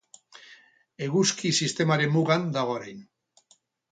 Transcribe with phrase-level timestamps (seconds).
[1.07, 3.03] Eguzki Sistemaren mugan dago orain.